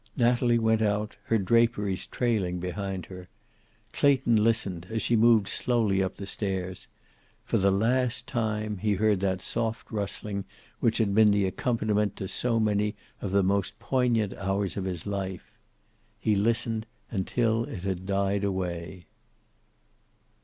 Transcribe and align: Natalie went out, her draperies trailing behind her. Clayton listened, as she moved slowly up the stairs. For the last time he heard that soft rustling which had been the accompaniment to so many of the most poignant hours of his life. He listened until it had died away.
Natalie 0.17 0.57
went 0.57 0.81
out, 0.81 1.15
her 1.25 1.37
draperies 1.37 2.07
trailing 2.07 2.59
behind 2.59 3.05
her. 3.05 3.29
Clayton 3.93 4.43
listened, 4.43 4.87
as 4.89 5.03
she 5.03 5.15
moved 5.15 5.47
slowly 5.47 6.01
up 6.01 6.15
the 6.15 6.25
stairs. 6.25 6.87
For 7.45 7.59
the 7.59 7.69
last 7.69 8.27
time 8.27 8.79
he 8.79 8.93
heard 8.93 9.19
that 9.19 9.43
soft 9.43 9.91
rustling 9.91 10.45
which 10.79 10.97
had 10.97 11.13
been 11.13 11.29
the 11.29 11.45
accompaniment 11.45 12.15
to 12.15 12.27
so 12.27 12.59
many 12.59 12.95
of 13.21 13.29
the 13.31 13.43
most 13.43 13.77
poignant 13.77 14.33
hours 14.37 14.75
of 14.75 14.85
his 14.85 15.05
life. 15.05 15.51
He 16.19 16.33
listened 16.33 16.87
until 17.11 17.65
it 17.65 17.83
had 17.83 18.07
died 18.07 18.43
away. 18.43 19.05